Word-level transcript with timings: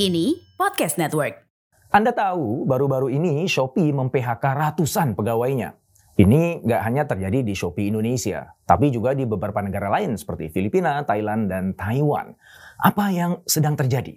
Kini 0.00 0.40
Podcast 0.56 0.96
Network. 0.96 1.44
Anda 1.92 2.16
tahu, 2.16 2.64
baru-baru 2.64 3.12
ini 3.12 3.44
Shopee 3.44 3.92
mem-PHK 3.92 4.40
ratusan 4.40 5.12
pegawainya. 5.12 5.76
Ini 6.16 6.64
nggak 6.64 6.82
hanya 6.88 7.04
terjadi 7.04 7.44
di 7.44 7.52
Shopee 7.52 7.92
Indonesia, 7.92 8.48
tapi 8.64 8.88
juga 8.88 9.12
di 9.12 9.28
beberapa 9.28 9.60
negara 9.60 9.92
lain 9.92 10.16
seperti 10.16 10.48
Filipina, 10.48 11.04
Thailand, 11.04 11.52
dan 11.52 11.76
Taiwan. 11.76 12.32
Apa 12.80 13.12
yang 13.12 13.44
sedang 13.44 13.76
terjadi? 13.76 14.16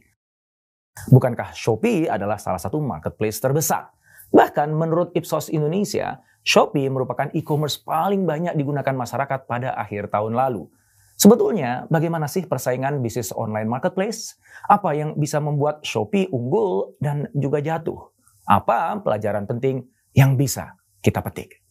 Bukankah 1.11 1.51
Shopee 1.51 2.07
adalah 2.07 2.39
salah 2.39 2.63
satu 2.63 2.79
marketplace 2.79 3.43
terbesar? 3.43 3.91
Bahkan 4.31 4.71
menurut 4.71 5.11
Ipsos 5.13 5.51
Indonesia, 5.51 6.23
Shopee 6.43 6.91
merupakan 6.91 7.31
e-commerce 7.31 7.79
paling 7.79 8.27
banyak 8.27 8.59
digunakan 8.59 8.91
masyarakat 8.91 9.47
pada 9.47 9.79
akhir 9.79 10.11
tahun 10.11 10.35
lalu. 10.35 10.67
Sebetulnya, 11.15 11.87
bagaimana 11.87 12.27
sih 12.27 12.43
persaingan 12.43 12.99
bisnis 12.99 13.31
online 13.31 13.71
marketplace? 13.71 14.35
Apa 14.67 14.91
yang 14.91 15.15
bisa 15.15 15.39
membuat 15.39 15.79
Shopee 15.87 16.27
unggul 16.27 16.99
dan 16.99 17.31
juga 17.31 17.63
jatuh? 17.63 18.11
Apa 18.43 18.99
pelajaran 18.99 19.47
penting 19.47 19.87
yang 20.11 20.35
bisa 20.35 20.75
kita 20.99 21.23
petik? 21.23 21.63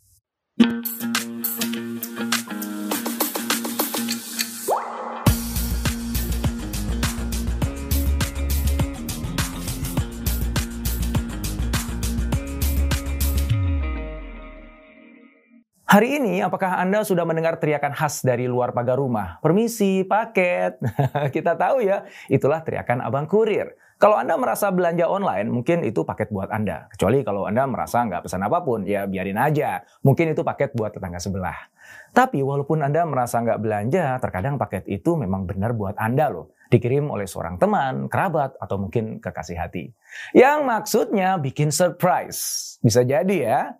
Hari 15.92 16.16
ini, 16.16 16.40
apakah 16.40 16.80
Anda 16.80 17.04
sudah 17.04 17.28
mendengar 17.28 17.60
teriakan 17.60 17.92
khas 17.92 18.24
dari 18.24 18.48
luar 18.48 18.72
pagar 18.72 18.96
rumah? 18.96 19.36
Permisi, 19.44 20.08
paket. 20.08 20.80
Kita 21.36 21.52
tahu 21.52 21.84
ya, 21.84 22.08
itulah 22.32 22.64
teriakan 22.64 23.04
abang 23.04 23.28
kurir. 23.28 23.76
Kalau 24.00 24.16
Anda 24.16 24.40
merasa 24.40 24.72
belanja 24.72 25.04
online, 25.04 25.52
mungkin 25.52 25.84
itu 25.84 26.00
paket 26.00 26.32
buat 26.32 26.48
Anda. 26.48 26.88
Kecuali 26.96 27.20
kalau 27.20 27.44
Anda 27.44 27.68
merasa 27.68 28.08
nggak 28.08 28.24
pesan 28.24 28.40
apa 28.40 28.64
pun, 28.64 28.88
ya 28.88 29.04
biarin 29.04 29.36
aja. 29.36 29.84
Mungkin 30.00 30.32
itu 30.32 30.40
paket 30.40 30.72
buat 30.72 30.96
tetangga 30.96 31.20
sebelah. 31.20 31.68
Tapi 32.16 32.40
walaupun 32.40 32.80
Anda 32.80 33.04
merasa 33.04 33.44
nggak 33.44 33.60
belanja, 33.60 34.16
terkadang 34.16 34.56
paket 34.56 34.88
itu 34.88 35.12
memang 35.20 35.44
benar 35.44 35.76
buat 35.76 36.00
Anda 36.00 36.32
loh. 36.32 36.56
Dikirim 36.72 37.12
oleh 37.12 37.28
seorang 37.28 37.60
teman, 37.60 38.08
kerabat, 38.08 38.56
atau 38.56 38.80
mungkin 38.80 39.20
kekasih 39.20 39.60
hati. 39.60 39.92
Yang 40.32 40.58
maksudnya 40.64 41.36
bikin 41.36 41.68
surprise. 41.68 42.80
Bisa 42.80 43.04
jadi 43.04 43.36
ya, 43.44 43.76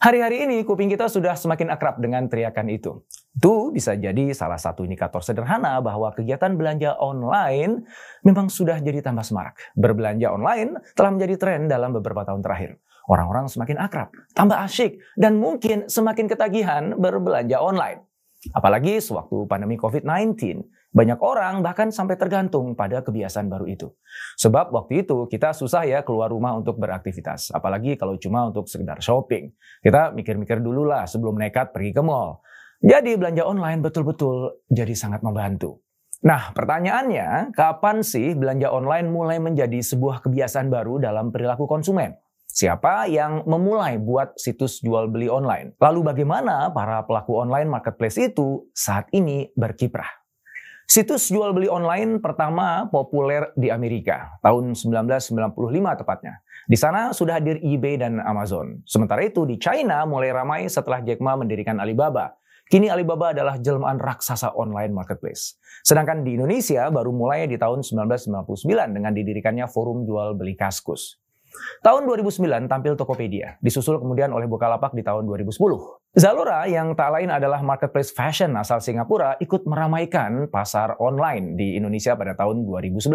Hari-hari 0.00 0.48
ini 0.48 0.64
kuping 0.64 0.88
kita 0.88 1.12
sudah 1.12 1.36
semakin 1.36 1.76
akrab 1.76 2.00
dengan 2.00 2.24
teriakan 2.24 2.72
itu. 2.72 3.04
Itu 3.36 3.68
bisa 3.68 3.92
jadi 3.92 4.32
salah 4.32 4.56
satu 4.56 4.80
indikator 4.80 5.20
sederhana 5.20 5.76
bahwa 5.84 6.08
kegiatan 6.16 6.56
belanja 6.56 6.96
online 6.96 7.84
memang 8.24 8.48
sudah 8.48 8.80
jadi 8.80 9.04
tambah 9.04 9.20
semarak. 9.20 9.60
Berbelanja 9.76 10.32
online 10.32 10.80
telah 10.96 11.12
menjadi 11.12 11.36
tren 11.36 11.68
dalam 11.68 11.92
beberapa 11.92 12.24
tahun 12.24 12.40
terakhir. 12.40 12.80
Orang-orang 13.12 13.52
semakin 13.52 13.76
akrab, 13.76 14.08
tambah 14.32 14.56
asyik, 14.64 15.04
dan 15.20 15.36
mungkin 15.36 15.84
semakin 15.84 16.32
ketagihan 16.32 16.96
berbelanja 16.96 17.60
online. 17.60 18.00
Apalagi 18.56 19.04
sewaktu 19.04 19.44
pandemi 19.52 19.76
COVID-19, 19.76 20.64
banyak 20.90 21.22
orang 21.22 21.62
bahkan 21.62 21.94
sampai 21.94 22.18
tergantung 22.18 22.74
pada 22.74 22.98
kebiasaan 23.06 23.46
baru 23.46 23.70
itu. 23.70 23.94
Sebab 24.42 24.74
waktu 24.74 25.06
itu 25.06 25.30
kita 25.30 25.54
susah 25.54 25.86
ya 25.86 26.02
keluar 26.02 26.34
rumah 26.34 26.58
untuk 26.58 26.82
beraktivitas, 26.82 27.54
apalagi 27.54 27.94
kalau 27.94 28.18
cuma 28.18 28.50
untuk 28.50 28.66
sekedar 28.66 28.98
shopping. 28.98 29.54
Kita 29.80 30.10
mikir-mikir 30.10 30.58
dulu 30.58 30.82
lah 30.82 31.06
sebelum 31.06 31.38
nekat 31.38 31.70
pergi 31.70 31.94
ke 31.94 32.02
mall. 32.02 32.42
Jadi 32.82 33.14
belanja 33.14 33.46
online 33.46 33.84
betul-betul 33.86 34.66
jadi 34.66 34.96
sangat 34.96 35.22
membantu. 35.22 35.78
Nah, 36.20 36.52
pertanyaannya, 36.52 37.56
kapan 37.56 38.04
sih 38.04 38.36
belanja 38.36 38.68
online 38.68 39.08
mulai 39.08 39.40
menjadi 39.40 39.80
sebuah 39.80 40.20
kebiasaan 40.20 40.68
baru 40.68 41.00
dalam 41.00 41.32
perilaku 41.32 41.64
konsumen? 41.64 42.12
Siapa 42.50 43.08
yang 43.08 43.46
memulai 43.46 43.96
buat 43.96 44.36
situs 44.36 44.82
jual 44.84 45.08
beli 45.08 45.30
online? 45.30 45.78
Lalu 45.80 46.12
bagaimana 46.12 46.68
para 46.74 47.06
pelaku 47.06 47.40
online 47.40 47.70
marketplace 47.70 48.20
itu 48.20 48.68
saat 48.76 49.08
ini 49.16 49.48
berkiprah? 49.54 50.19
Situs 50.90 51.30
jual 51.30 51.54
beli 51.54 51.70
online 51.70 52.18
pertama 52.18 52.82
populer 52.90 53.54
di 53.54 53.70
Amerika 53.70 54.42
tahun 54.42 54.74
1995 54.74 55.54
tepatnya. 56.02 56.42
Di 56.66 56.74
sana 56.74 57.14
sudah 57.14 57.38
hadir 57.38 57.62
eBay 57.62 57.94
dan 57.94 58.18
Amazon. 58.18 58.82
Sementara 58.90 59.22
itu 59.22 59.46
di 59.46 59.54
China 59.54 60.02
mulai 60.02 60.34
ramai 60.34 60.66
setelah 60.66 60.98
Jack 61.06 61.22
Ma 61.22 61.38
mendirikan 61.38 61.78
Alibaba. 61.78 62.34
Kini 62.66 62.90
Alibaba 62.90 63.30
adalah 63.30 63.62
jelmaan 63.62 64.02
raksasa 64.02 64.50
online 64.58 64.90
marketplace. 64.90 65.62
Sedangkan 65.86 66.26
di 66.26 66.34
Indonesia 66.34 66.90
baru 66.90 67.14
mulai 67.14 67.46
di 67.46 67.54
tahun 67.54 67.86
1999 67.86 68.50
dengan 68.90 69.14
didirikannya 69.14 69.70
forum 69.70 70.02
jual 70.02 70.34
beli 70.34 70.58
Kaskus. 70.58 71.22
Tahun 71.86 72.02
2009 72.02 72.66
tampil 72.66 72.98
Tokopedia, 72.98 73.62
disusul 73.62 74.02
kemudian 74.02 74.34
oleh 74.34 74.50
Bukalapak 74.50 74.90
di 74.98 75.06
tahun 75.06 75.22
2010. 75.22 75.54
Zalora 76.10 76.66
yang 76.66 76.98
tak 76.98 77.06
lain 77.14 77.30
adalah 77.30 77.62
marketplace 77.62 78.10
fashion 78.10 78.58
asal 78.58 78.82
Singapura 78.82 79.38
ikut 79.38 79.62
meramaikan 79.62 80.50
pasar 80.50 80.98
online 80.98 81.54
di 81.54 81.78
Indonesia 81.78 82.18
pada 82.18 82.34
tahun 82.34 82.66
2011. 82.66 83.14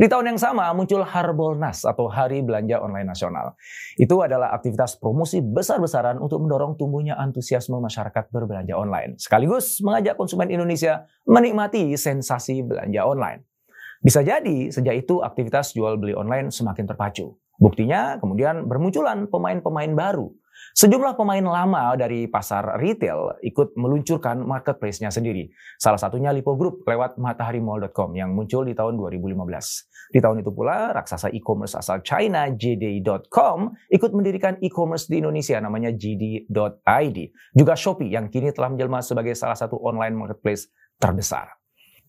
Di 0.00 0.08
tahun 0.08 0.32
yang 0.32 0.40
sama 0.40 0.72
muncul 0.72 1.04
Harbolnas 1.04 1.84
atau 1.84 2.08
Hari 2.08 2.40
Belanja 2.40 2.80
Online 2.80 3.04
Nasional. 3.04 3.52
Itu 4.00 4.24
adalah 4.24 4.56
aktivitas 4.56 4.96
promosi 4.96 5.44
besar-besaran 5.44 6.16
untuk 6.16 6.40
mendorong 6.40 6.80
tumbuhnya 6.80 7.20
antusiasme 7.20 7.76
masyarakat 7.84 8.32
berbelanja 8.32 8.72
online. 8.72 9.20
Sekaligus 9.20 9.84
mengajak 9.84 10.16
konsumen 10.16 10.48
Indonesia 10.48 11.04
menikmati 11.28 12.00
sensasi 12.00 12.64
belanja 12.64 13.04
online. 13.04 13.44
Bisa 14.00 14.24
jadi 14.24 14.72
sejak 14.72 15.04
itu 15.04 15.20
aktivitas 15.20 15.76
jual 15.76 16.00
beli 16.00 16.16
online 16.16 16.48
semakin 16.48 16.88
terpacu. 16.88 17.36
Buktinya 17.60 18.16
kemudian 18.16 18.64
bermunculan 18.64 19.28
pemain-pemain 19.28 19.92
baru. 19.92 20.32
Sejumlah 20.76 21.16
pemain 21.16 21.40
lama 21.40 21.96
dari 21.96 22.28
pasar 22.28 22.76
retail 22.76 23.40
ikut 23.40 23.76
meluncurkan 23.80 24.44
marketplace-nya 24.44 25.08
sendiri. 25.08 25.48
Salah 25.80 25.96
satunya 25.96 26.32
Lipo 26.36 26.52
Group 26.56 26.84
lewat 26.84 27.16
mataharimall.com 27.16 28.12
yang 28.12 28.36
muncul 28.36 28.64
di 28.64 28.76
tahun 28.76 29.00
2015. 29.00 30.12
Di 30.12 30.20
tahun 30.22 30.44
itu 30.44 30.50
pula, 30.54 30.94
raksasa 30.94 31.32
e-commerce 31.34 31.74
asal 31.74 32.04
China 32.06 32.46
JD.com 32.52 33.74
ikut 33.90 34.10
mendirikan 34.14 34.60
e-commerce 34.62 35.10
di 35.10 35.18
Indonesia 35.18 35.58
namanya 35.58 35.90
JD.id. 35.90 37.18
Juga 37.56 37.74
Shopee 37.74 38.12
yang 38.12 38.30
kini 38.30 38.54
telah 38.54 38.70
menjelma 38.70 39.02
sebagai 39.02 39.34
salah 39.34 39.58
satu 39.58 39.80
online 39.82 40.14
marketplace 40.14 40.70
terbesar. 41.00 41.65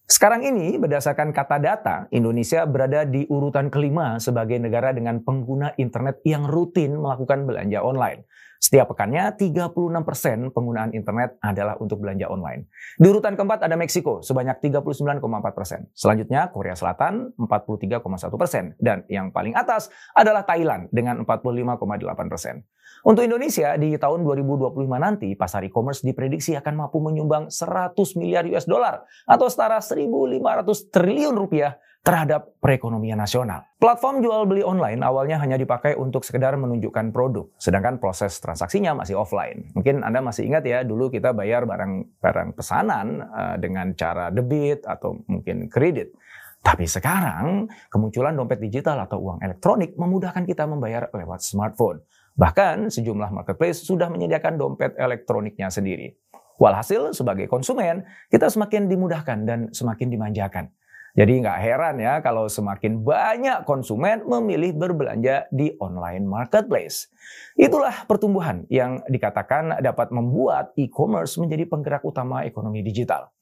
Sekarang 0.08 0.40
ini, 0.40 0.80
berdasarkan 0.80 1.36
kata 1.36 1.60
data, 1.60 1.96
Indonesia 2.16 2.64
berada 2.64 3.04
di 3.04 3.28
urutan 3.28 3.68
kelima 3.68 4.24
sebagai 4.24 4.56
negara 4.56 4.96
dengan 4.96 5.20
pengguna 5.20 5.76
internet 5.76 6.24
yang 6.24 6.48
rutin 6.48 6.96
melakukan 6.96 7.44
belanja 7.44 7.84
online. 7.84 8.24
Setiap 8.58 8.92
pekannya, 8.94 9.38
36% 9.38 10.50
penggunaan 10.50 10.92
internet 10.98 11.38
adalah 11.40 11.78
untuk 11.78 12.02
belanja 12.02 12.26
online. 12.28 12.66
Di 12.98 13.06
urutan 13.06 13.38
keempat 13.38 13.64
ada 13.64 13.78
Meksiko, 13.78 14.26
sebanyak 14.26 14.58
39,4%. 14.60 15.94
Selanjutnya, 15.94 16.50
Korea 16.50 16.74
Selatan, 16.74 17.38
43,1%. 17.38 18.76
Dan 18.82 19.06
yang 19.08 19.30
paling 19.30 19.54
atas 19.54 19.94
adalah 20.18 20.42
Thailand 20.42 20.90
dengan 20.90 21.22
45,8%. 21.22 22.66
Untuk 23.06 23.24
Indonesia 23.24 23.78
di 23.78 23.94
tahun 23.94 24.26
2025 24.26 24.74
nanti 24.98 25.30
pasar 25.38 25.62
e-commerce 25.64 26.02
diprediksi 26.02 26.58
akan 26.58 26.88
mampu 26.88 26.98
menyumbang 26.98 27.54
100 27.54 27.94
miliar 28.18 28.44
US 28.50 28.66
dollar 28.66 29.06
atau 29.30 29.46
setara 29.48 29.78
1.500 29.78 30.90
triliun 30.90 31.36
rupiah 31.38 31.78
terhadap 32.08 32.56
perekonomian 32.64 33.20
nasional. 33.20 33.68
Platform 33.84 34.24
jual 34.24 34.48
beli 34.48 34.64
online 34.64 35.04
awalnya 35.04 35.44
hanya 35.44 35.60
dipakai 35.60 36.00
untuk 36.00 36.24
sekedar 36.24 36.56
menunjukkan 36.56 37.12
produk, 37.12 37.52
sedangkan 37.60 38.00
proses 38.00 38.40
transaksinya 38.40 38.96
masih 38.96 39.20
offline. 39.20 39.76
Mungkin 39.76 40.08
Anda 40.08 40.24
masih 40.24 40.48
ingat 40.48 40.64
ya, 40.64 40.88
dulu 40.88 41.12
kita 41.12 41.36
bayar 41.36 41.68
barang-barang 41.68 42.56
pesanan 42.56 43.28
uh, 43.28 43.56
dengan 43.60 43.92
cara 44.00 44.32
debit 44.32 44.88
atau 44.88 45.20
mungkin 45.28 45.68
kredit. 45.68 46.16
Tapi 46.64 46.88
sekarang 46.88 47.68
kemunculan 47.92 48.40
dompet 48.40 48.64
digital 48.64 49.04
atau 49.04 49.20
uang 49.28 49.44
elektronik 49.44 50.00
memudahkan 50.00 50.48
kita 50.48 50.64
membayar 50.64 51.12
lewat 51.12 51.44
smartphone. 51.44 52.00
Bahkan 52.40 52.88
sejumlah 52.88 53.36
marketplace 53.36 53.84
sudah 53.84 54.08
menyediakan 54.08 54.56
dompet 54.56 54.96
elektroniknya 54.96 55.68
sendiri. 55.68 56.16
Walhasil 56.56 57.12
sebagai 57.12 57.52
konsumen, 57.52 58.08
kita 58.32 58.48
semakin 58.48 58.88
dimudahkan 58.88 59.44
dan 59.44 59.60
semakin 59.76 60.08
dimanjakan. 60.08 60.72
Jadi 61.18 61.42
nggak 61.42 61.60
heran 61.66 61.98
ya 61.98 62.22
kalau 62.22 62.46
semakin 62.46 63.02
banyak 63.02 63.66
konsumen 63.66 64.22
memilih 64.30 64.78
berbelanja 64.78 65.50
di 65.50 65.74
online 65.82 66.30
marketplace. 66.30 67.10
Itulah 67.58 68.06
pertumbuhan 68.06 68.70
yang 68.70 69.02
dikatakan 69.10 69.82
dapat 69.82 70.14
membuat 70.14 70.78
e-commerce 70.78 71.42
menjadi 71.42 71.66
penggerak 71.66 72.06
utama 72.06 72.46
ekonomi 72.46 72.86
digital. 72.86 73.34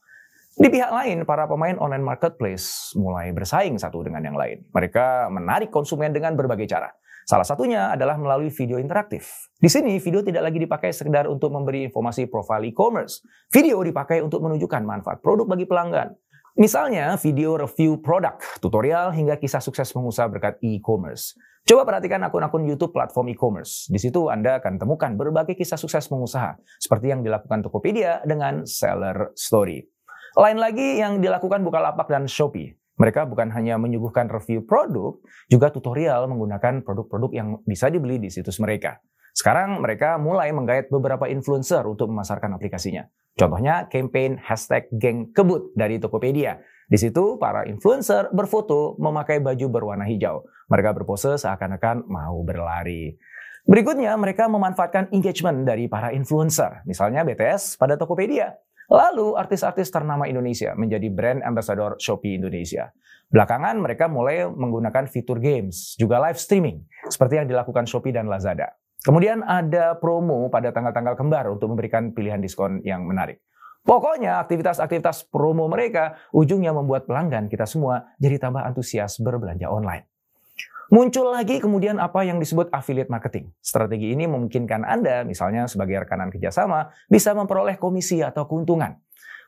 Di 0.56 0.72
pihak 0.72 0.88
lain, 0.88 1.28
para 1.28 1.52
pemain 1.52 1.76
online 1.76 2.00
marketplace 2.00 2.96
mulai 2.96 3.36
bersaing 3.36 3.76
satu 3.76 4.08
dengan 4.08 4.24
yang 4.24 4.40
lain. 4.40 4.64
Mereka 4.72 5.28
menarik 5.28 5.68
konsumen 5.68 6.16
dengan 6.16 6.32
berbagai 6.40 6.72
cara. 6.72 6.96
Salah 7.28 7.44
satunya 7.44 7.92
adalah 7.92 8.16
melalui 8.16 8.48
video 8.56 8.80
interaktif. 8.80 9.52
Di 9.60 9.68
sini, 9.68 10.00
video 10.00 10.24
tidak 10.24 10.48
lagi 10.48 10.64
dipakai 10.64 10.96
sekedar 10.96 11.28
untuk 11.28 11.52
memberi 11.52 11.92
informasi 11.92 12.32
profil 12.32 12.72
e-commerce. 12.72 13.20
Video 13.52 13.84
dipakai 13.84 14.24
untuk 14.24 14.48
menunjukkan 14.48 14.80
manfaat 14.88 15.20
produk 15.20 15.44
bagi 15.44 15.68
pelanggan. 15.68 16.16
Misalnya, 16.56 17.20
video 17.20 17.60
review 17.60 18.00
produk, 18.00 18.40
tutorial, 18.64 19.12
hingga 19.12 19.36
kisah 19.36 19.60
sukses 19.60 19.92
pengusaha 19.92 20.32
berkat 20.32 20.56
e-commerce. 20.64 21.36
Coba 21.68 21.84
perhatikan 21.84 22.24
akun-akun 22.24 22.64
YouTube 22.64 22.96
platform 22.96 23.28
e-commerce. 23.36 23.92
Di 23.92 24.00
situ 24.00 24.32
Anda 24.32 24.64
akan 24.64 24.80
temukan 24.80 25.20
berbagai 25.20 25.60
kisah 25.60 25.76
sukses 25.76 26.08
pengusaha, 26.08 26.56
seperti 26.80 27.12
yang 27.12 27.28
dilakukan 27.28 27.60
Tokopedia 27.60 28.24
dengan 28.24 28.64
seller 28.64 29.36
story. 29.36 29.84
Lain 30.40 30.56
lagi 30.56 30.96
yang 30.96 31.20
dilakukan 31.20 31.60
Bukalapak 31.60 32.08
dan 32.08 32.24
Shopee. 32.24 32.72
Mereka 33.04 33.28
bukan 33.28 33.52
hanya 33.52 33.76
menyuguhkan 33.76 34.32
review 34.32 34.64
produk, 34.64 35.20
juga 35.52 35.76
tutorial 35.76 36.32
menggunakan 36.32 36.88
produk-produk 36.88 37.36
yang 37.36 37.48
bisa 37.68 37.92
dibeli 37.92 38.16
di 38.16 38.32
situs 38.32 38.64
mereka. 38.64 39.04
Sekarang 39.36 39.84
mereka 39.84 40.16
mulai 40.16 40.56
menggait 40.56 40.88
beberapa 40.88 41.28
influencer 41.28 41.84
untuk 41.84 42.08
memasarkan 42.08 42.56
aplikasinya. 42.56 43.04
Contohnya 43.36 43.92
campaign 43.92 44.40
hashtag 44.40 44.88
geng 44.96 45.36
kebut 45.36 45.76
dari 45.76 46.00
Tokopedia. 46.00 46.64
Di 46.88 46.96
situ 46.96 47.36
para 47.36 47.68
influencer 47.68 48.32
berfoto 48.32 48.96
memakai 48.96 49.44
baju 49.44 49.68
berwarna 49.68 50.08
hijau. 50.08 50.48
Mereka 50.72 50.96
berpose 50.96 51.36
seakan-akan 51.36 52.08
mau 52.08 52.40
berlari. 52.48 53.12
Berikutnya 53.68 54.16
mereka 54.16 54.48
memanfaatkan 54.48 55.12
engagement 55.12 55.68
dari 55.68 55.92
para 55.92 56.16
influencer. 56.16 56.88
Misalnya 56.88 57.28
BTS 57.28 57.76
pada 57.76 58.00
Tokopedia. 58.00 58.56
Lalu 58.88 59.36
artis-artis 59.36 59.92
ternama 59.92 60.30
Indonesia 60.32 60.72
menjadi 60.78 61.12
brand 61.12 61.42
ambassador 61.44 62.00
Shopee 62.00 62.40
Indonesia. 62.40 62.94
Belakangan 63.34 63.82
mereka 63.82 64.06
mulai 64.06 64.46
menggunakan 64.46 65.10
fitur 65.10 65.42
games, 65.42 65.98
juga 65.98 66.22
live 66.22 66.38
streaming, 66.38 66.86
seperti 67.10 67.42
yang 67.42 67.50
dilakukan 67.50 67.90
Shopee 67.90 68.14
dan 68.14 68.30
Lazada. 68.30 68.78
Kemudian 69.06 69.46
ada 69.46 69.94
promo 70.02 70.50
pada 70.50 70.74
tanggal-tanggal 70.74 71.14
kembar 71.14 71.46
untuk 71.54 71.70
memberikan 71.70 72.10
pilihan 72.10 72.42
diskon 72.42 72.82
yang 72.82 73.06
menarik. 73.06 73.38
Pokoknya 73.86 74.42
aktivitas-aktivitas 74.42 75.30
promo 75.30 75.70
mereka 75.70 76.18
ujungnya 76.34 76.74
membuat 76.74 77.06
pelanggan 77.06 77.46
kita 77.46 77.70
semua 77.70 78.18
jadi 78.18 78.42
tambah 78.42 78.66
antusias 78.66 79.22
berbelanja 79.22 79.70
online. 79.70 80.10
Muncul 80.90 81.34
lagi 81.34 81.62
kemudian 81.62 82.02
apa 82.02 82.26
yang 82.26 82.42
disebut 82.42 82.74
affiliate 82.74 83.10
marketing. 83.10 83.54
Strategi 83.62 84.14
ini 84.14 84.26
memungkinkan 84.26 84.86
Anda, 84.86 85.22
misalnya 85.22 85.66
sebagai 85.70 86.02
rekanan 86.06 86.34
kerjasama, 86.34 86.90
bisa 87.06 87.34
memperoleh 87.38 87.78
komisi 87.78 88.26
atau 88.26 88.50
keuntungan. 88.50 88.98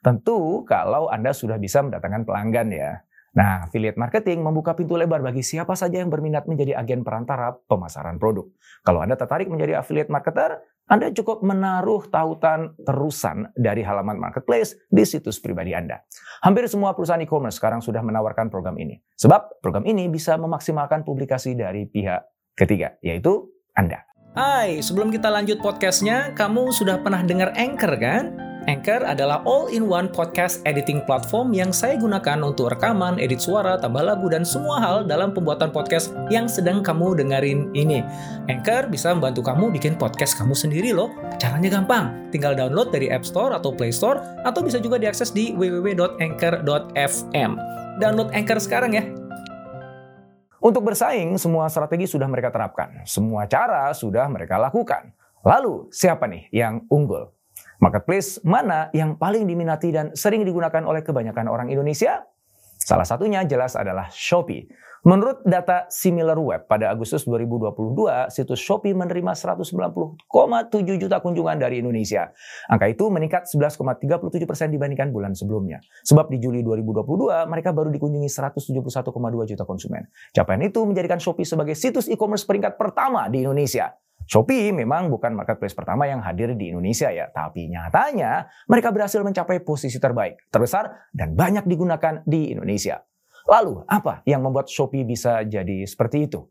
Tentu 0.02 0.66
kalau 0.66 1.10
Anda 1.10 1.34
sudah 1.34 1.58
bisa 1.58 1.82
mendatangkan 1.82 2.26
pelanggan 2.26 2.70
ya. 2.74 3.02
Nah, 3.36 3.68
affiliate 3.68 4.00
marketing 4.00 4.40
membuka 4.46 4.72
pintu 4.78 4.96
lebar 4.96 5.20
bagi 5.20 5.44
siapa 5.44 5.76
saja 5.76 6.00
yang 6.00 6.08
berminat 6.08 6.48
menjadi 6.48 6.80
agen 6.80 7.04
perantara 7.04 7.54
pemasaran 7.68 8.16
produk. 8.16 8.48
Kalau 8.86 9.04
Anda 9.04 9.20
tertarik 9.20 9.52
menjadi 9.52 9.78
affiliate 9.82 10.08
marketer, 10.08 10.64
Anda 10.88 11.12
cukup 11.12 11.44
menaruh 11.44 12.08
tautan 12.08 12.72
terusan 12.80 13.52
dari 13.54 13.84
halaman 13.84 14.16
marketplace 14.16 14.80
di 14.88 15.04
situs 15.04 15.44
pribadi 15.44 15.76
Anda. 15.76 16.00
Hampir 16.46 16.72
semua 16.72 16.96
perusahaan 16.96 17.20
e-commerce 17.20 17.60
sekarang 17.60 17.84
sudah 17.84 18.00
menawarkan 18.00 18.48
program 18.48 18.80
ini. 18.80 18.96
Sebab 19.20 19.60
program 19.60 19.84
ini 19.84 20.08
bisa 20.08 20.40
memaksimalkan 20.40 21.04
publikasi 21.04 21.60
dari 21.60 21.86
pihak 21.92 22.24
ketiga, 22.56 22.96
yaitu 23.04 23.52
Anda. 23.76 24.08
Hai, 24.38 24.80
sebelum 24.86 25.10
kita 25.10 25.34
lanjut 25.34 25.60
podcastnya, 25.60 26.32
kamu 26.38 26.70
sudah 26.70 27.02
pernah 27.02 27.26
dengar 27.26 27.58
Anchor 27.58 27.98
kan? 27.98 28.47
Anchor 28.68 29.00
adalah 29.08 29.40
all-in-one 29.48 30.12
podcast 30.12 30.60
editing 30.68 31.00
platform 31.08 31.56
yang 31.56 31.72
saya 31.72 31.96
gunakan 31.96 32.44
untuk 32.44 32.68
rekaman, 32.68 33.16
edit 33.16 33.40
suara, 33.40 33.80
tambah 33.80 34.04
lagu, 34.04 34.28
dan 34.28 34.44
semua 34.44 34.84
hal 34.84 35.08
dalam 35.08 35.32
pembuatan 35.32 35.72
podcast 35.72 36.12
yang 36.28 36.52
sedang 36.52 36.84
kamu 36.84 37.16
dengerin 37.16 37.72
ini. 37.72 38.04
Anchor 38.52 38.92
bisa 38.92 39.16
membantu 39.16 39.40
kamu 39.48 39.72
bikin 39.72 39.96
podcast 39.96 40.36
kamu 40.36 40.52
sendiri 40.52 40.92
loh. 40.92 41.16
Caranya 41.40 41.80
gampang, 41.80 42.28
tinggal 42.36 42.60
download 42.60 42.92
dari 42.92 43.08
App 43.08 43.24
Store 43.24 43.56
atau 43.56 43.72
Play 43.72 43.96
Store, 43.96 44.20
atau 44.44 44.60
bisa 44.60 44.84
juga 44.84 45.00
diakses 45.00 45.32
di 45.32 45.56
www.anchor.fm. 45.56 47.52
Download 48.04 48.30
Anchor 48.36 48.60
sekarang 48.60 49.00
ya. 49.00 49.08
Untuk 50.60 50.84
bersaing, 50.84 51.40
semua 51.40 51.72
strategi 51.72 52.04
sudah 52.04 52.28
mereka 52.28 52.52
terapkan. 52.52 53.00
Semua 53.08 53.48
cara 53.48 53.96
sudah 53.96 54.28
mereka 54.28 54.60
lakukan. 54.60 55.16
Lalu, 55.48 55.88
siapa 55.96 56.28
nih 56.28 56.52
yang 56.52 56.84
unggul? 56.92 57.37
Marketplace 57.78 58.42
mana 58.42 58.90
yang 58.90 59.14
paling 59.22 59.46
diminati 59.46 59.94
dan 59.94 60.10
sering 60.18 60.42
digunakan 60.42 60.82
oleh 60.82 61.06
kebanyakan 61.06 61.46
orang 61.46 61.70
Indonesia? 61.70 62.26
Salah 62.78 63.06
satunya 63.06 63.46
jelas 63.46 63.78
adalah 63.78 64.10
Shopee. 64.10 64.66
Menurut 65.06 65.46
data 65.46 65.86
SimilarWeb 65.88 66.66
pada 66.66 66.90
Agustus 66.90 67.24
2022, 67.30 68.34
situs 68.34 68.60
Shopee 68.60 68.98
menerima 68.98 69.38
190,7 69.38 70.26
juta 70.98 71.18
kunjungan 71.22 71.58
dari 71.62 71.86
Indonesia. 71.86 72.34
Angka 72.66 72.90
itu 72.90 73.08
meningkat 73.14 73.46
11,37 73.46 74.50
persen 74.50 74.68
dibandingkan 74.74 75.14
bulan 75.14 75.38
sebelumnya. 75.38 75.80
Sebab 76.02 76.34
di 76.34 76.42
Juli 76.42 76.66
2022, 76.66 77.46
mereka 77.46 77.72
baru 77.72 77.94
dikunjungi 77.94 78.28
171,2 78.28 79.52
juta 79.54 79.64
konsumen. 79.64 80.10
Capaian 80.34 80.64
itu 80.66 80.82
menjadikan 80.82 81.22
Shopee 81.22 81.46
sebagai 81.46 81.78
situs 81.78 82.10
e-commerce 82.10 82.44
peringkat 82.44 82.76
pertama 82.76 83.30
di 83.30 83.46
Indonesia. 83.46 83.94
Shopee 84.28 84.76
memang 84.76 85.08
bukan 85.08 85.32
marketplace 85.32 85.72
pertama 85.72 86.04
yang 86.04 86.20
hadir 86.20 86.52
di 86.60 86.76
Indonesia 86.76 87.08
ya, 87.08 87.32
tapi 87.32 87.72
nyatanya 87.72 88.52
mereka 88.68 88.92
berhasil 88.92 89.24
mencapai 89.24 89.64
posisi 89.64 89.96
terbaik, 89.98 90.52
terbesar, 90.52 91.10
dan 91.16 91.32
banyak 91.32 91.64
digunakan 91.64 92.22
di 92.28 92.52
Indonesia. 92.52 93.00
Lalu, 93.48 93.88
apa 93.88 94.28
yang 94.28 94.44
membuat 94.44 94.68
Shopee 94.68 95.08
bisa 95.08 95.48
jadi 95.48 95.88
seperti 95.88 96.28
itu? 96.28 96.44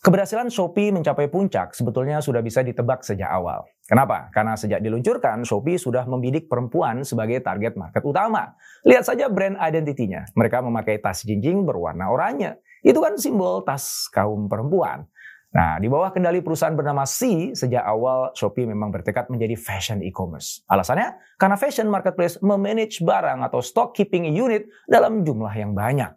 Keberhasilan 0.00 0.48
Shopee 0.48 0.96
mencapai 0.96 1.28
puncak 1.28 1.76
sebetulnya 1.76 2.24
sudah 2.24 2.40
bisa 2.40 2.64
ditebak 2.64 3.04
sejak 3.04 3.28
awal. 3.28 3.68
Kenapa? 3.84 4.32
Karena 4.32 4.56
sejak 4.56 4.80
diluncurkan, 4.80 5.44
Shopee 5.44 5.76
sudah 5.76 6.08
membidik 6.08 6.48
perempuan 6.48 7.04
sebagai 7.04 7.44
target 7.44 7.76
market 7.76 8.00
utama. 8.00 8.56
Lihat 8.88 9.04
saja 9.04 9.28
brand 9.28 9.60
identitinya. 9.60 10.24
Mereka 10.32 10.64
memakai 10.64 11.04
tas 11.04 11.20
jinjing 11.20 11.68
berwarna 11.68 12.08
oranye. 12.08 12.64
Itu 12.80 13.04
kan 13.04 13.20
simbol 13.20 13.60
tas 13.60 14.08
kaum 14.08 14.48
perempuan. 14.48 15.04
Nah, 15.50 15.82
di 15.82 15.90
bawah 15.90 16.14
kendali 16.14 16.46
perusahaan 16.46 16.78
bernama 16.78 17.02
C, 17.02 17.50
sejak 17.58 17.82
awal 17.82 18.30
Shopee 18.38 18.70
memang 18.70 18.94
bertekad 18.94 19.26
menjadi 19.34 19.58
fashion 19.58 19.98
e-commerce. 19.98 20.62
Alasannya, 20.70 21.18
karena 21.34 21.58
fashion 21.58 21.90
marketplace 21.90 22.38
memanage 22.38 23.02
barang 23.02 23.42
atau 23.42 23.58
stock 23.58 23.90
keeping 23.90 24.30
unit 24.30 24.70
dalam 24.86 25.26
jumlah 25.26 25.50
yang 25.58 25.74
banyak. 25.74 26.14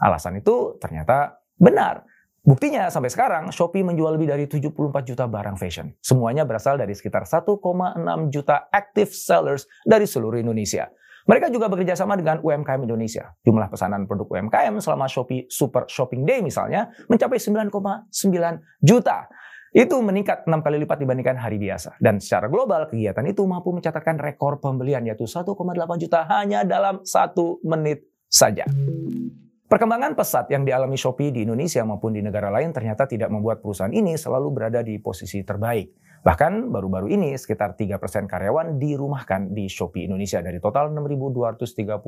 Alasan 0.00 0.40
itu 0.40 0.80
ternyata 0.80 1.44
benar. 1.60 2.08
Buktinya 2.40 2.88
sampai 2.88 3.12
sekarang 3.12 3.52
Shopee 3.52 3.84
menjual 3.84 4.16
lebih 4.16 4.32
dari 4.32 4.48
74 4.48 4.72
juta 5.04 5.28
barang 5.28 5.60
fashion. 5.60 5.92
Semuanya 6.00 6.48
berasal 6.48 6.80
dari 6.80 6.96
sekitar 6.96 7.28
1,6 7.28 7.60
juta 8.32 8.64
active 8.72 9.12
sellers 9.12 9.68
dari 9.84 10.08
seluruh 10.08 10.40
Indonesia. 10.40 10.88
Mereka 11.30 11.46
juga 11.54 11.70
bekerja 11.70 11.94
sama 11.94 12.18
dengan 12.18 12.42
UMKM 12.42 12.90
Indonesia. 12.90 13.30
Jumlah 13.46 13.70
pesanan 13.70 14.10
produk 14.10 14.26
UMKM 14.34 14.82
selama 14.82 15.06
Shopee 15.06 15.46
Super 15.46 15.86
Shopping 15.86 16.26
Day 16.26 16.42
misalnya 16.42 16.90
mencapai 17.06 17.38
9,9 17.38 18.10
juta. 18.82 19.30
Itu 19.70 20.02
meningkat 20.02 20.50
6 20.50 20.58
kali 20.58 20.82
lipat 20.82 20.98
dibandingkan 20.98 21.38
hari 21.38 21.62
biasa. 21.62 21.94
Dan 22.02 22.18
secara 22.18 22.50
global, 22.50 22.90
kegiatan 22.90 23.22
itu 23.30 23.46
mampu 23.46 23.70
mencatatkan 23.70 24.18
rekor 24.18 24.58
pembelian 24.58 25.06
yaitu 25.06 25.30
1,8 25.30 25.54
juta 26.02 26.26
hanya 26.26 26.66
dalam 26.66 27.06
satu 27.06 27.62
menit 27.62 28.10
saja. 28.26 28.66
Perkembangan 29.70 30.18
pesat 30.18 30.50
yang 30.50 30.66
dialami 30.66 30.98
Shopee 30.98 31.30
di 31.30 31.46
Indonesia 31.46 31.86
maupun 31.86 32.10
di 32.10 32.26
negara 32.26 32.50
lain 32.50 32.74
ternyata 32.74 33.06
tidak 33.06 33.30
membuat 33.30 33.62
perusahaan 33.62 33.94
ini 33.94 34.18
selalu 34.18 34.50
berada 34.50 34.82
di 34.82 34.98
posisi 34.98 35.46
terbaik. 35.46 36.09
Bahkan 36.20 36.68
baru-baru 36.68 37.08
ini 37.16 37.32
sekitar 37.32 37.80
3% 37.80 38.28
karyawan 38.28 38.76
dirumahkan 38.76 39.56
di 39.56 39.72
Shopee 39.72 40.04
Indonesia 40.04 40.44
dari 40.44 40.60
total 40.60 40.92
6.232 40.92 42.04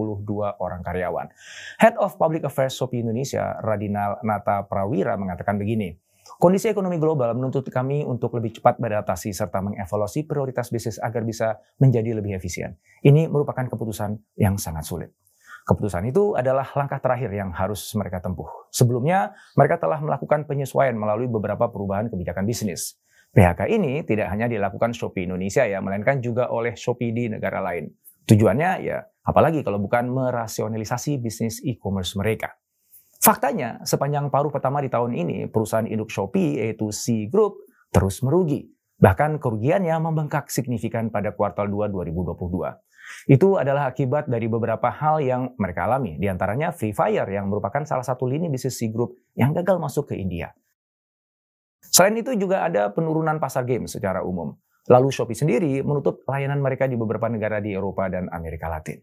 orang 0.60 0.80
karyawan. 0.84 1.32
Head 1.80 1.96
of 1.96 2.20
Public 2.20 2.44
Affairs 2.44 2.76
Shopee 2.76 3.00
Indonesia, 3.00 3.56
Radinal 3.64 4.20
Nata 4.20 4.68
Prawira 4.68 5.16
mengatakan 5.16 5.56
begini, 5.56 5.96
Kondisi 6.38 6.70
ekonomi 6.70 6.98
global 6.98 7.34
menuntut 7.34 7.66
kami 7.70 8.02
untuk 8.02 8.34
lebih 8.38 8.58
cepat 8.58 8.78
beradaptasi 8.78 9.34
serta 9.34 9.62
mengevaluasi 9.62 10.26
prioritas 10.26 10.70
bisnis 10.70 10.98
agar 10.98 11.22
bisa 11.26 11.58
menjadi 11.78 12.18
lebih 12.18 12.34
efisien. 12.38 12.78
Ini 13.02 13.30
merupakan 13.30 13.66
keputusan 13.66 14.38
yang 14.38 14.58
sangat 14.58 14.86
sulit. 14.86 15.10
Keputusan 15.62 16.10
itu 16.10 16.34
adalah 16.34 16.66
langkah 16.74 16.98
terakhir 16.98 17.30
yang 17.30 17.54
harus 17.54 17.86
mereka 17.94 18.18
tempuh. 18.18 18.50
Sebelumnya, 18.74 19.38
mereka 19.54 19.78
telah 19.78 20.02
melakukan 20.02 20.42
penyesuaian 20.42 20.98
melalui 20.98 21.30
beberapa 21.30 21.70
perubahan 21.70 22.10
kebijakan 22.10 22.42
bisnis. 22.42 22.98
PHK 23.32 23.64
ini 23.72 24.04
tidak 24.04 24.28
hanya 24.28 24.44
dilakukan 24.44 24.92
Shopee 24.92 25.24
Indonesia 25.24 25.64
ya, 25.64 25.80
melainkan 25.80 26.20
juga 26.20 26.52
oleh 26.52 26.76
Shopee 26.76 27.16
di 27.16 27.32
negara 27.32 27.64
lain. 27.64 27.88
Tujuannya 28.28 28.70
ya, 28.84 29.00
apalagi 29.24 29.64
kalau 29.64 29.80
bukan 29.80 30.12
merasionalisasi 30.12 31.16
bisnis 31.16 31.64
e-commerce 31.64 32.12
mereka. 32.20 32.52
Faktanya, 33.24 33.80
sepanjang 33.88 34.28
paruh 34.28 34.52
pertama 34.52 34.84
di 34.84 34.92
tahun 34.92 35.16
ini, 35.16 35.48
perusahaan 35.48 35.88
induk 35.88 36.12
Shopee 36.12 36.60
yaitu 36.60 36.92
C 36.92 37.32
Group 37.32 37.64
terus 37.88 38.20
merugi. 38.20 38.68
Bahkan 39.00 39.40
kerugiannya 39.40 39.96
membengkak 39.96 40.52
signifikan 40.52 41.08
pada 41.08 41.32
kuartal 41.32 41.72
2 41.72 41.88
2022. 41.88 43.32
Itu 43.32 43.56
adalah 43.58 43.90
akibat 43.90 44.28
dari 44.28 44.46
beberapa 44.46 44.92
hal 44.92 45.24
yang 45.24 45.56
mereka 45.56 45.88
alami, 45.88 46.20
di 46.20 46.28
antaranya 46.28 46.70
Free 46.70 46.92
Fire 46.92 47.26
yang 47.26 47.48
merupakan 47.48 47.82
salah 47.88 48.04
satu 48.04 48.28
lini 48.28 48.52
bisnis 48.52 48.76
C 48.76 48.92
Group 48.92 49.16
yang 49.34 49.56
gagal 49.56 49.80
masuk 49.80 50.12
ke 50.12 50.20
India. 50.20 50.52
Selain 51.82 52.14
itu 52.14 52.32
juga 52.38 52.62
ada 52.62 52.92
penurunan 52.94 53.36
pasar 53.42 53.66
game 53.66 53.90
secara 53.90 54.22
umum. 54.22 54.54
Lalu 54.90 55.14
Shopee 55.14 55.38
sendiri 55.38 55.82
menutup 55.86 56.26
layanan 56.26 56.58
mereka 56.58 56.90
di 56.90 56.98
beberapa 56.98 57.30
negara 57.30 57.62
di 57.62 57.74
Eropa 57.74 58.10
dan 58.10 58.26
Amerika 58.30 58.66
Latin. 58.66 58.98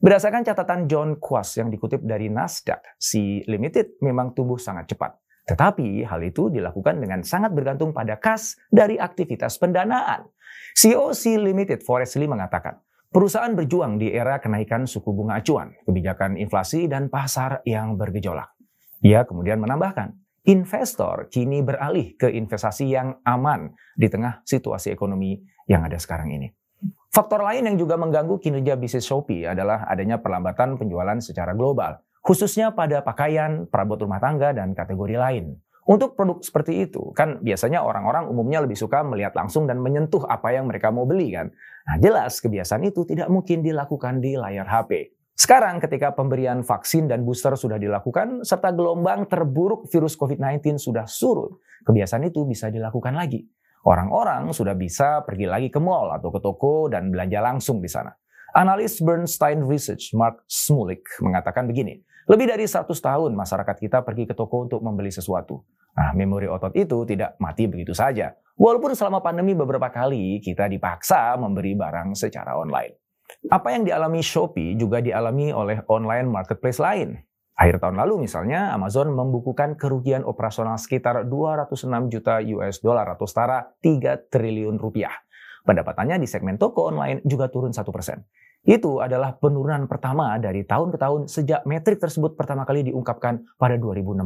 Berdasarkan 0.00 0.44
catatan 0.44 0.88
John 0.88 1.20
Quast 1.20 1.60
yang 1.60 1.68
dikutip 1.68 2.00
dari 2.04 2.32
Nasdaq, 2.32 2.96
si 2.96 3.44
Limited 3.44 4.00
memang 4.00 4.32
tumbuh 4.32 4.56
sangat 4.56 4.96
cepat. 4.96 5.16
Tetapi 5.44 6.08
hal 6.08 6.20
itu 6.24 6.48
dilakukan 6.48 7.04
dengan 7.04 7.20
sangat 7.20 7.52
bergantung 7.52 7.92
pada 7.92 8.16
kas 8.16 8.56
dari 8.72 8.96
aktivitas 8.96 9.60
pendanaan. 9.60 10.24
CEO 10.72 11.12
C 11.12 11.36
Limited 11.36 11.84
Forest 11.84 12.16
Lee 12.16 12.28
mengatakan, 12.28 12.80
perusahaan 13.12 13.52
berjuang 13.52 14.00
di 14.00 14.08
era 14.08 14.40
kenaikan 14.40 14.88
suku 14.88 15.12
bunga 15.12 15.44
acuan, 15.44 15.76
kebijakan 15.84 16.40
inflasi, 16.40 16.88
dan 16.88 17.12
pasar 17.12 17.60
yang 17.68 18.00
bergejolak. 18.00 18.56
Ia 19.04 19.28
kemudian 19.28 19.60
menambahkan, 19.60 20.16
investor 20.44 21.32
kini 21.32 21.64
beralih 21.64 22.20
ke 22.20 22.28
investasi 22.28 22.92
yang 22.92 23.16
aman 23.24 23.72
di 23.96 24.12
tengah 24.12 24.44
situasi 24.44 24.92
ekonomi 24.92 25.40
yang 25.64 25.84
ada 25.88 25.96
sekarang 25.96 26.36
ini. 26.36 26.52
Faktor 27.08 27.46
lain 27.46 27.64
yang 27.70 27.76
juga 27.78 27.94
mengganggu 27.94 28.42
kinerja 28.42 28.74
bisnis 28.74 29.06
Shopee 29.06 29.46
adalah 29.46 29.86
adanya 29.88 30.18
perlambatan 30.18 30.76
penjualan 30.76 31.16
secara 31.22 31.54
global, 31.54 32.02
khususnya 32.20 32.74
pada 32.74 33.06
pakaian, 33.06 33.70
perabot 33.70 33.96
rumah 34.02 34.18
tangga, 34.18 34.50
dan 34.50 34.74
kategori 34.74 35.16
lain. 35.16 35.54
Untuk 35.84 36.16
produk 36.16 36.42
seperti 36.42 36.88
itu, 36.88 37.12
kan 37.14 37.38
biasanya 37.44 37.84
orang-orang 37.84 38.26
umumnya 38.26 38.64
lebih 38.64 38.74
suka 38.74 39.04
melihat 39.04 39.36
langsung 39.36 39.68
dan 39.68 39.78
menyentuh 39.78 40.26
apa 40.26 40.50
yang 40.56 40.66
mereka 40.66 40.88
mau 40.88 41.06
beli 41.06 41.30
kan. 41.36 41.52
Nah 41.86 41.96
jelas 42.00 42.40
kebiasaan 42.40 42.82
itu 42.88 43.04
tidak 43.04 43.30
mungkin 43.30 43.60
dilakukan 43.62 44.18
di 44.18 44.34
layar 44.34 44.64
HP. 44.64 45.13
Sekarang 45.34 45.82
ketika 45.82 46.14
pemberian 46.14 46.62
vaksin 46.62 47.10
dan 47.10 47.26
booster 47.26 47.58
sudah 47.58 47.74
dilakukan, 47.74 48.46
serta 48.46 48.70
gelombang 48.70 49.26
terburuk 49.26 49.90
virus 49.90 50.14
COVID-19 50.14 50.78
sudah 50.78 51.10
surut, 51.10 51.58
kebiasaan 51.82 52.30
itu 52.30 52.46
bisa 52.46 52.70
dilakukan 52.70 53.18
lagi. 53.18 53.42
Orang-orang 53.84 54.54
sudah 54.54 54.78
bisa 54.78 55.26
pergi 55.26 55.50
lagi 55.50 55.74
ke 55.74 55.82
mall 55.82 56.14
atau 56.14 56.30
ke 56.30 56.38
toko 56.38 56.86
dan 56.86 57.10
belanja 57.10 57.42
langsung 57.42 57.82
di 57.82 57.90
sana. 57.90 58.14
Analis 58.54 59.02
Bernstein 59.02 59.66
Research 59.66 60.14
Mark 60.14 60.46
Smulik 60.46 61.02
mengatakan 61.18 61.66
begini, 61.66 61.98
lebih 62.30 62.48
dari 62.48 62.64
100 62.64 62.88
tahun 62.94 63.34
masyarakat 63.34 63.76
kita 63.76 64.06
pergi 64.06 64.30
ke 64.30 64.38
toko 64.38 64.64
untuk 64.64 64.80
membeli 64.80 65.10
sesuatu. 65.10 65.60
Nah, 65.98 66.14
memori 66.14 66.46
otot 66.46 66.72
itu 66.78 67.04
tidak 67.04 67.34
mati 67.42 67.66
begitu 67.66 67.90
saja. 67.90 68.32
Walaupun 68.54 68.94
selama 68.94 69.18
pandemi 69.18 69.52
beberapa 69.52 69.90
kali 69.90 70.38
kita 70.38 70.70
dipaksa 70.70 71.34
memberi 71.36 71.74
barang 71.74 72.14
secara 72.14 72.54
online. 72.54 73.03
Apa 73.48 73.76
yang 73.76 73.84
dialami 73.84 74.24
Shopee 74.24 74.76
juga 74.76 75.04
dialami 75.04 75.52
oleh 75.52 75.84
online 75.88 76.28
marketplace 76.28 76.80
lain. 76.80 77.20
Akhir 77.54 77.78
tahun 77.78 78.02
lalu 78.02 78.26
misalnya, 78.26 78.74
Amazon 78.74 79.14
membukukan 79.14 79.78
kerugian 79.78 80.26
operasional 80.26 80.74
sekitar 80.74 81.22
206 81.30 81.86
juta 82.10 82.42
US 82.42 82.82
dollar 82.82 83.06
atau 83.14 83.30
setara 83.30 83.62
3 83.78 84.26
triliun 84.26 84.74
rupiah. 84.74 85.14
Pendapatannya 85.62 86.18
di 86.18 86.28
segmen 86.28 86.58
toko 86.58 86.90
online 86.90 87.22
juga 87.22 87.48
turun 87.48 87.70
1%. 87.70 87.84
Itu 88.64 89.04
adalah 89.04 89.36
penurunan 89.36 89.84
pertama 89.84 90.40
dari 90.40 90.64
tahun 90.64 90.92
ke 90.92 90.98
tahun 90.98 91.20
sejak 91.28 91.68
metrik 91.68 92.00
tersebut 92.00 92.32
pertama 92.32 92.64
kali 92.64 92.88
diungkapkan 92.88 93.44
pada 93.60 93.76
2016. 93.76 94.24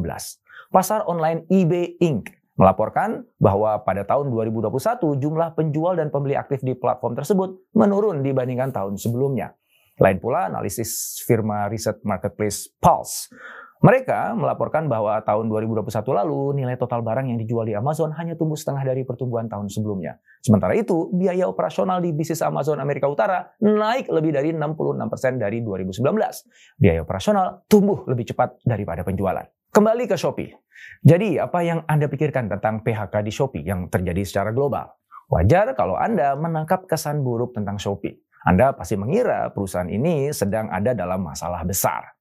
Pasar 0.70 1.02
online 1.10 1.42
eBay 1.50 1.98
Inc 1.98 2.37
melaporkan 2.58 3.22
bahwa 3.38 3.78
pada 3.86 4.02
tahun 4.02 4.34
2021 4.34 4.74
jumlah 5.22 5.54
penjual 5.54 5.94
dan 5.94 6.10
pembeli 6.10 6.34
aktif 6.34 6.58
di 6.60 6.74
platform 6.74 7.14
tersebut 7.14 7.70
menurun 7.78 8.20
dibandingkan 8.20 8.74
tahun 8.74 8.98
sebelumnya. 8.98 9.54
Lain 10.02 10.18
pula 10.18 10.50
analisis 10.50 11.22
firma 11.22 11.70
riset 11.70 12.02
marketplace 12.02 12.66
Pulse. 12.82 13.30
Mereka 13.78 14.34
melaporkan 14.34 14.90
bahwa 14.90 15.22
tahun 15.22 15.46
2021 15.46 15.86
lalu 16.10 16.58
nilai 16.58 16.74
total 16.74 16.98
barang 16.98 17.30
yang 17.30 17.38
dijual 17.38 17.62
di 17.62 17.78
Amazon 17.78 18.10
hanya 18.18 18.34
tumbuh 18.34 18.58
setengah 18.58 18.82
dari 18.82 19.06
pertumbuhan 19.06 19.46
tahun 19.46 19.70
sebelumnya. 19.70 20.18
Sementara 20.42 20.74
itu, 20.74 21.14
biaya 21.14 21.46
operasional 21.46 22.02
di 22.02 22.10
bisnis 22.10 22.42
Amazon 22.42 22.82
Amerika 22.82 23.06
Utara 23.06 23.54
naik 23.62 24.10
lebih 24.10 24.34
dari 24.34 24.50
66% 24.50 25.38
dari 25.38 25.62
2019. 25.62 26.02
Biaya 26.74 27.06
operasional 27.06 27.62
tumbuh 27.70 28.02
lebih 28.10 28.34
cepat 28.34 28.58
daripada 28.66 29.06
penjualan. 29.06 29.46
Kembali 29.68 30.08
ke 30.08 30.16
Shopee. 30.16 30.48
Jadi, 31.04 31.36
apa 31.36 31.60
yang 31.60 31.84
Anda 31.84 32.08
pikirkan 32.08 32.48
tentang 32.48 32.80
PHK 32.80 33.20
di 33.20 33.28
Shopee 33.28 33.68
yang 33.68 33.92
terjadi 33.92 34.24
secara 34.24 34.48
global? 34.48 34.88
Wajar 35.28 35.76
kalau 35.76 35.92
Anda 35.92 36.32
menangkap 36.40 36.88
kesan 36.88 37.20
buruk 37.20 37.52
tentang 37.52 37.76
Shopee. 37.76 38.16
Anda 38.48 38.72
pasti 38.72 38.96
mengira 38.96 39.52
perusahaan 39.52 39.84
ini 39.92 40.32
sedang 40.32 40.72
ada 40.72 40.96
dalam 40.96 41.20
masalah 41.20 41.68
besar. 41.68 42.16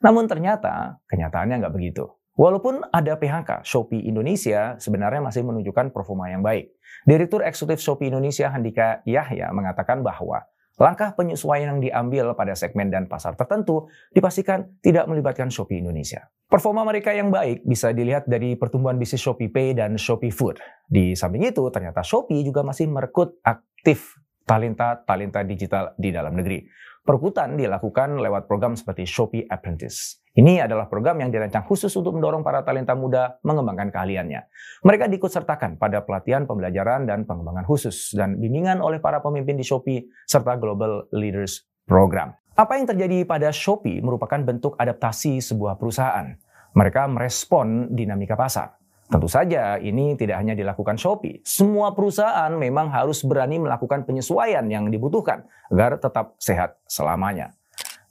Namun 0.00 0.24
ternyata 0.24 0.96
kenyataannya 1.04 1.68
nggak 1.68 1.74
begitu. 1.76 2.08
Walaupun 2.32 2.80
ada 2.88 3.12
PHK, 3.20 3.60
Shopee 3.60 4.08
Indonesia 4.08 4.80
sebenarnya 4.80 5.20
masih 5.20 5.44
menunjukkan 5.44 5.92
performa 5.92 6.32
yang 6.32 6.40
baik. 6.40 6.72
Direktur 7.04 7.44
Eksekutif 7.44 7.84
Shopee 7.84 8.08
Indonesia 8.08 8.48
Handika 8.48 9.04
Yahya 9.04 9.52
mengatakan 9.52 10.00
bahwa 10.00 10.48
langkah 10.76 11.16
penyesuaian 11.16 11.76
yang 11.76 11.80
diambil 11.80 12.36
pada 12.36 12.52
segmen 12.52 12.92
dan 12.92 13.08
pasar 13.08 13.32
tertentu 13.32 13.88
dipastikan 14.12 14.76
tidak 14.84 15.08
melibatkan 15.08 15.48
Shopee 15.48 15.80
Indonesia. 15.80 16.28
Performa 16.46 16.86
mereka 16.86 17.10
yang 17.10 17.32
baik 17.32 17.66
bisa 17.66 17.90
dilihat 17.90 18.28
dari 18.30 18.54
pertumbuhan 18.54 19.00
bisnis 19.00 19.24
Shopee 19.24 19.50
Pay 19.50 19.74
dan 19.74 19.98
Shopee 19.98 20.30
Food. 20.30 20.62
Di 20.86 21.16
samping 21.18 21.42
itu, 21.42 21.64
ternyata 21.74 22.06
Shopee 22.06 22.46
juga 22.46 22.62
masih 22.62 22.86
merekrut 22.86 23.40
aktif 23.42 24.14
talenta-talenta 24.46 25.42
digital 25.42 25.96
di 25.98 26.14
dalam 26.14 26.38
negeri. 26.38 26.62
Perekrutan 27.02 27.58
dilakukan 27.58 28.22
lewat 28.22 28.46
program 28.46 28.78
seperti 28.78 29.06
Shopee 29.06 29.46
Apprentice. 29.50 30.25
Ini 30.36 30.68
adalah 30.68 30.84
program 30.84 31.16
yang 31.24 31.32
dirancang 31.32 31.64
khusus 31.64 31.88
untuk 31.96 32.12
mendorong 32.12 32.44
para 32.44 32.60
talenta 32.60 32.92
muda 32.92 33.40
mengembangkan 33.40 33.88
keahliannya. 33.88 34.44
Mereka 34.84 35.08
diikutsertakan 35.08 35.80
pada 35.80 36.04
pelatihan 36.04 36.44
pembelajaran 36.44 37.08
dan 37.08 37.24
pengembangan 37.24 37.64
khusus 37.64 38.12
dan 38.12 38.36
bimbingan 38.36 38.84
oleh 38.84 39.00
para 39.00 39.24
pemimpin 39.24 39.56
di 39.56 39.64
Shopee 39.64 40.04
serta 40.28 40.60
Global 40.60 41.08
Leaders 41.16 41.64
Program. 41.88 42.36
Apa 42.52 42.76
yang 42.76 42.84
terjadi 42.84 43.24
pada 43.24 43.48
Shopee 43.48 44.04
merupakan 44.04 44.36
bentuk 44.44 44.76
adaptasi 44.76 45.40
sebuah 45.40 45.80
perusahaan. 45.80 46.36
Mereka 46.76 47.08
merespon 47.08 47.96
dinamika 47.96 48.36
pasar. 48.36 48.76
Tentu 49.08 49.32
saja 49.32 49.80
ini 49.80 50.20
tidak 50.20 50.36
hanya 50.36 50.52
dilakukan 50.52 51.00
Shopee. 51.00 51.40
Semua 51.48 51.96
perusahaan 51.96 52.52
memang 52.52 52.92
harus 52.92 53.24
berani 53.24 53.56
melakukan 53.56 54.04
penyesuaian 54.04 54.68
yang 54.68 54.92
dibutuhkan 54.92 55.48
agar 55.72 55.96
tetap 55.96 56.36
sehat 56.36 56.76
selamanya. 56.84 57.56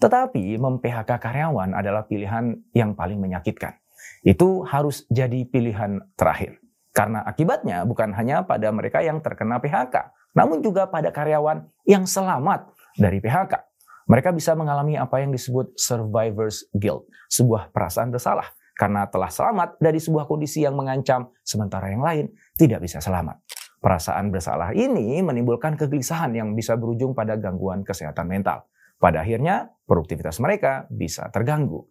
Tetapi 0.05 0.61
mem-PHK 0.61 1.17
karyawan 1.17 1.73
adalah 1.73 2.05
pilihan 2.05 2.53
yang 2.77 2.93
paling 2.93 3.17
menyakitkan. 3.17 3.73
Itu 4.21 4.61
harus 4.61 5.09
jadi 5.09 5.49
pilihan 5.49 5.97
terakhir. 6.13 6.61
Karena 6.93 7.25
akibatnya 7.25 7.81
bukan 7.89 8.13
hanya 8.13 8.45
pada 8.45 8.69
mereka 8.69 9.01
yang 9.01 9.17
terkena 9.17 9.57
PHK, 9.57 10.13
namun 10.37 10.61
juga 10.61 10.85
pada 10.85 11.09
karyawan 11.09 11.65
yang 11.89 12.05
selamat 12.05 12.69
dari 13.01 13.17
PHK. 13.17 13.57
Mereka 14.05 14.29
bisa 14.37 14.53
mengalami 14.53 14.93
apa 14.93 15.17
yang 15.17 15.33
disebut 15.33 15.73
survivor's 15.73 16.69
guilt, 16.77 17.09
sebuah 17.33 17.73
perasaan 17.73 18.13
bersalah 18.13 18.53
karena 18.77 19.09
telah 19.09 19.33
selamat 19.33 19.81
dari 19.81 19.97
sebuah 19.97 20.29
kondisi 20.29 20.61
yang 20.61 20.77
mengancam, 20.77 21.33
sementara 21.41 21.89
yang 21.89 22.05
lain 22.05 22.29
tidak 22.53 22.85
bisa 22.85 23.01
selamat. 23.01 23.41
Perasaan 23.81 24.29
bersalah 24.29 24.69
ini 24.77 25.17
menimbulkan 25.25 25.73
kegelisahan 25.73 26.29
yang 26.37 26.53
bisa 26.53 26.77
berujung 26.77 27.17
pada 27.17 27.33
gangguan 27.41 27.81
kesehatan 27.81 28.29
mental. 28.29 28.69
Pada 28.97 29.21
akhirnya, 29.21 29.71
produktivitas 29.85 30.39
mereka 30.39 30.89
bisa 30.89 31.27
terganggu. 31.29 31.85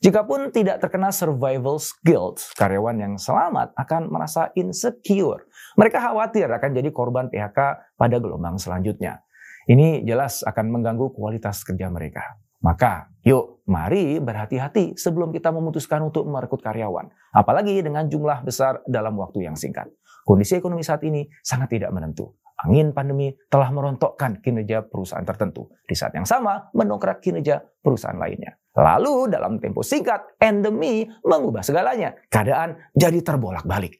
Jikapun 0.00 0.52
tidak 0.52 0.80
terkena 0.80 1.12
survival 1.12 1.76
guilt, 2.04 2.40
karyawan 2.56 2.96
yang 3.00 3.14
selamat 3.16 3.72
akan 3.76 4.08
merasa 4.12 4.48
insecure. 4.56 5.48
Mereka 5.76 6.00
khawatir 6.00 6.48
akan 6.48 6.70
jadi 6.72 6.88
korban 6.92 7.28
PHK 7.28 7.58
pada 7.96 8.16
gelombang 8.20 8.56
selanjutnya. 8.60 9.24
Ini 9.68 10.04
jelas 10.08 10.40
akan 10.44 10.72
mengganggu 10.72 11.12
kualitas 11.12 11.60
kerja 11.64 11.92
mereka. 11.92 12.40
Maka, 12.60 13.08
yuk, 13.24 13.64
mari 13.64 14.20
berhati-hati 14.20 14.92
sebelum 14.96 15.32
kita 15.32 15.48
memutuskan 15.48 16.04
untuk 16.04 16.28
merekrut 16.28 16.60
karyawan. 16.60 17.08
Apalagi 17.32 17.80
dengan 17.80 18.04
jumlah 18.04 18.44
besar 18.44 18.84
dalam 18.84 19.16
waktu 19.16 19.48
yang 19.48 19.56
singkat. 19.56 19.88
Kondisi 20.28 20.60
ekonomi 20.60 20.84
saat 20.84 21.00
ini 21.08 21.24
sangat 21.40 21.80
tidak 21.80 21.88
menentu. 21.92 22.36
Angin 22.60 22.92
pandemi 22.92 23.32
telah 23.48 23.72
merontokkan 23.72 24.44
kinerja 24.44 24.84
perusahaan 24.84 25.24
tertentu. 25.24 25.72
Di 25.88 25.96
saat 25.96 26.12
yang 26.12 26.28
sama, 26.28 26.68
mendongkrak 26.76 27.24
kinerja 27.24 27.64
perusahaan 27.80 28.20
lainnya. 28.20 28.60
Lalu, 28.76 29.32
dalam 29.32 29.56
tempo 29.56 29.80
singkat, 29.80 30.36
endemi 30.36 31.08
mengubah 31.24 31.64
segalanya. 31.64 32.12
Keadaan 32.28 32.76
jadi 32.92 33.24
terbolak-balik. 33.24 33.98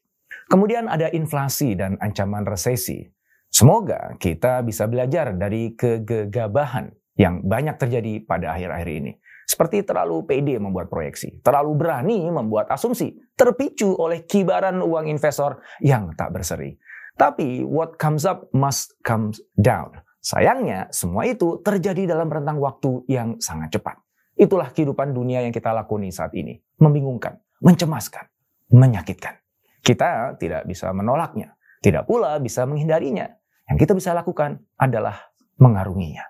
Kemudian 0.50 0.90
ada 0.90 1.09
inflasi 1.11 1.79
dan 1.79 1.97
ancaman 2.02 2.45
resesi. 2.45 3.07
Semoga 3.50 4.14
kita 4.21 4.62
bisa 4.62 4.87
belajar 4.87 5.35
dari 5.35 5.75
kegegabahan 5.75 6.90
yang 7.19 7.43
banyak 7.43 7.76
terjadi 7.81 8.23
pada 8.23 8.55
akhir-akhir 8.55 8.88
ini. 8.88 9.12
Seperti 9.50 9.83
terlalu 9.83 10.23
pede 10.23 10.62
membuat 10.62 10.87
proyeksi, 10.87 11.43
terlalu 11.43 11.75
berani 11.75 12.23
membuat 12.31 12.71
asumsi, 12.71 13.19
terpicu 13.35 13.99
oleh 13.99 14.23
kibaran 14.23 14.79
uang 14.79 15.11
investor 15.11 15.59
yang 15.83 16.14
tak 16.14 16.31
berseri. 16.31 16.79
Tapi 17.21 17.61
what 17.69 18.00
comes 18.00 18.25
up 18.25 18.49
must 18.57 18.97
come 19.05 19.37
down. 19.61 19.93
Sayangnya, 20.25 20.89
semua 20.89 21.29
itu 21.29 21.61
terjadi 21.61 22.17
dalam 22.17 22.33
rentang 22.33 22.57
waktu 22.57 23.05
yang 23.12 23.37
sangat 23.37 23.77
cepat. 23.77 24.00
Itulah 24.41 24.73
kehidupan 24.73 25.12
dunia 25.12 25.45
yang 25.45 25.53
kita 25.53 25.69
lakoni 25.77 26.09
saat 26.09 26.33
ini. 26.33 26.57
Membingungkan, 26.81 27.37
mencemaskan, 27.61 28.25
menyakitkan. 28.73 29.37
Kita 29.85 30.33
tidak 30.41 30.65
bisa 30.65 30.89
menolaknya, 30.97 31.61
tidak 31.85 32.09
pula 32.09 32.41
bisa 32.41 32.65
menghindarinya. 32.65 33.29
Yang 33.69 33.79
kita 33.85 33.93
bisa 33.93 34.11
lakukan 34.17 34.65
adalah 34.81 35.29
mengarunginya. 35.61 36.25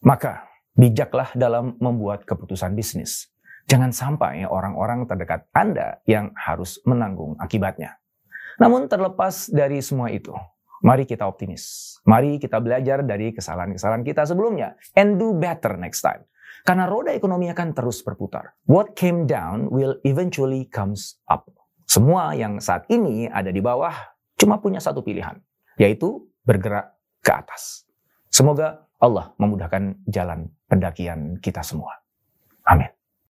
Maka, 0.00 0.48
bijaklah 0.72 1.28
dalam 1.36 1.76
membuat 1.76 2.24
keputusan 2.24 2.72
bisnis. 2.72 3.28
Jangan 3.68 3.92
sampai 3.92 4.48
orang-orang 4.48 5.04
terdekat 5.04 5.44
Anda 5.52 6.00
yang 6.08 6.32
harus 6.34 6.80
menanggung 6.88 7.36
akibatnya. 7.36 8.01
Namun 8.62 8.86
terlepas 8.86 9.50
dari 9.50 9.82
semua 9.82 10.08
itu, 10.14 10.30
mari 10.86 11.02
kita 11.02 11.26
optimis. 11.26 11.98
Mari 12.06 12.38
kita 12.38 12.62
belajar 12.62 13.02
dari 13.02 13.34
kesalahan-kesalahan 13.34 14.06
kita 14.06 14.22
sebelumnya 14.26 14.78
and 14.94 15.18
do 15.18 15.34
better 15.34 15.74
next 15.74 16.02
time. 16.02 16.22
Karena 16.62 16.86
roda 16.86 17.10
ekonomi 17.10 17.50
akan 17.50 17.74
terus 17.74 18.06
berputar. 18.06 18.54
What 18.70 18.94
came 18.94 19.26
down 19.26 19.66
will 19.74 19.98
eventually 20.06 20.70
comes 20.70 21.18
up. 21.26 21.50
Semua 21.90 22.38
yang 22.38 22.62
saat 22.62 22.86
ini 22.86 23.26
ada 23.26 23.50
di 23.50 23.58
bawah 23.58 23.90
cuma 24.38 24.62
punya 24.62 24.78
satu 24.78 25.02
pilihan, 25.02 25.42
yaitu 25.74 26.22
bergerak 26.46 26.94
ke 27.18 27.34
atas. 27.34 27.82
Semoga 28.30 28.86
Allah 29.02 29.34
memudahkan 29.42 30.06
jalan 30.06 30.46
pendakian 30.70 31.42
kita 31.42 31.66
semua. 31.66 31.98
Amin. 32.62 33.01